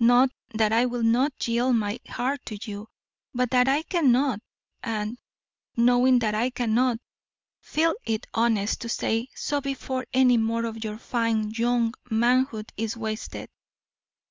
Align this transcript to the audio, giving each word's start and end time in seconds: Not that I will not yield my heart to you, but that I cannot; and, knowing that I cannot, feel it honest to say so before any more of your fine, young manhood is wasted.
Not 0.00 0.30
that 0.54 0.72
I 0.72 0.86
will 0.86 1.02
not 1.02 1.46
yield 1.46 1.76
my 1.76 2.00
heart 2.08 2.40
to 2.46 2.58
you, 2.62 2.88
but 3.34 3.50
that 3.50 3.68
I 3.68 3.82
cannot; 3.82 4.40
and, 4.82 5.18
knowing 5.76 6.20
that 6.20 6.34
I 6.34 6.48
cannot, 6.48 7.00
feel 7.60 7.94
it 8.06 8.26
honest 8.32 8.80
to 8.80 8.88
say 8.88 9.28
so 9.34 9.60
before 9.60 10.06
any 10.14 10.38
more 10.38 10.64
of 10.64 10.82
your 10.84 10.96
fine, 10.96 11.50
young 11.50 11.92
manhood 12.10 12.72
is 12.78 12.96
wasted. 12.96 13.50